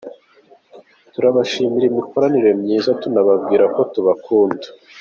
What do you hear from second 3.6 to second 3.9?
ko